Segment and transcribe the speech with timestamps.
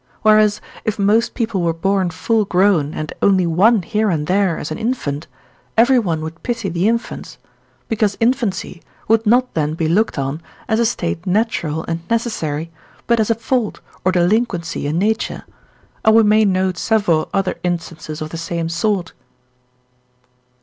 [0.23, 4.71] Whereas, if most people were born full grown and only one here and there as
[4.71, 5.27] an infant,
[5.77, 7.37] everyone would pity the infants;
[7.87, 12.71] because infancy would not then be looked on as a state natural and necessary,
[13.05, 15.43] but as a fault or delinquency in Nature;
[16.03, 19.13] and we may note several other instances of the same sort.